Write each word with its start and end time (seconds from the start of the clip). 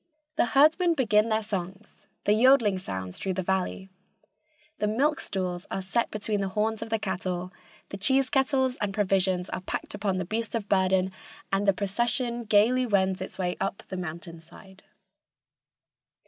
The 0.35 0.45
herdsmen 0.57 0.95
begin 0.95 1.29
their 1.29 1.43
songs, 1.43 2.07
the 2.23 2.33
yodling 2.33 2.79
sounds 2.79 3.19
through 3.19 3.35
the 3.35 3.43
valley, 3.43 3.91
the 4.79 4.87
milk 4.87 5.19
stools 5.19 5.67
are 5.69 5.83
set 5.83 6.09
between 6.09 6.41
the 6.41 6.47
horns 6.49 6.81
of 6.81 6.89
the 6.89 6.97
cattle, 6.97 7.53
the 7.89 7.97
cheese 7.97 8.27
kettles 8.27 8.77
and 8.77 8.95
provisions 8.95 9.47
are 9.51 9.61
packed 9.61 9.93
upon 9.93 10.17
the 10.17 10.25
beasts 10.25 10.55
of 10.55 10.67
burden, 10.67 11.11
and 11.53 11.67
the 11.67 11.71
procession 11.73 12.45
gaily 12.45 12.87
wends 12.87 13.21
its 13.21 13.37
way 13.37 13.55
up 13.61 13.83
the 13.89 13.95
mountainside. 13.95 14.81